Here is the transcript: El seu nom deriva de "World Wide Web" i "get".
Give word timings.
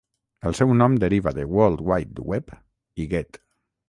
El 0.51 0.55
seu 0.59 0.71
nom 0.77 0.95
deriva 1.03 1.33
de 1.39 1.45
"World 1.57 1.83
Wide 1.89 2.25
Web" 2.31 2.55
i 3.05 3.07
"get". 3.13 3.39